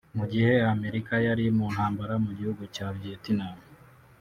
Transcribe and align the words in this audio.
Mu 0.17 0.25
gihe 0.31 0.51
Amerika 0.73 1.13
yari 1.27 1.45
mu 1.57 1.65
ntambara 1.73 2.13
mu 2.25 2.31
gihugu 2.37 2.63
cya 2.75 2.87
Vietnam 2.99 3.57